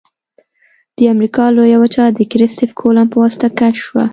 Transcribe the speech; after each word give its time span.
د 0.97 0.99
امریکا 1.13 1.43
لویه 1.55 1.77
وچه 1.79 2.03
د 2.11 2.19
کرستف 2.31 2.69
کولمب 2.79 3.09
په 3.11 3.17
واسطه 3.23 3.47
کشف 3.59 3.81
شوه. 3.85 4.03